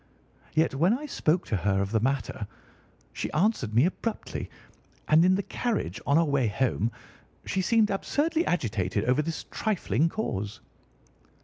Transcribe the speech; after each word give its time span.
Yet 0.55 0.73
when 0.73 0.97
I 0.97 1.05
spoke 1.05 1.45
to 1.45 1.55
her 1.57 1.79
of 1.79 1.91
the 1.91 1.99
matter, 1.99 2.47
she 3.13 3.31
answered 3.33 3.75
me 3.75 3.85
abruptly; 3.85 4.49
and 5.07 5.23
in 5.23 5.35
the 5.35 5.43
carriage, 5.43 6.01
on 6.07 6.17
our 6.17 6.25
way 6.25 6.47
home, 6.47 6.91
she 7.45 7.61
seemed 7.61 7.91
absurdly 7.91 8.43
agitated 8.47 9.05
over 9.05 9.21
this 9.21 9.45
trifling 9.51 10.09
cause." 10.09 10.59